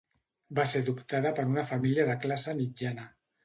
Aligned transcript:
Va 0.59 0.65
ser 0.71 0.81
adoptada 0.85 1.33
per 1.41 1.47
una 1.51 1.67
família 1.75 2.09
de 2.11 2.19
classe 2.27 2.59
mitjana. 2.67 3.11